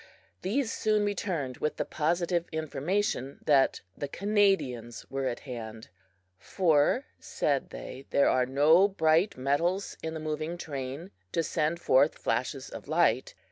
[0.41, 5.89] These soon returned with the positive information that the Canadians were at hand,
[6.39, 12.17] "for," said they, "there are no bright metals in the moving train to send forth
[12.17, 13.35] flashes of light.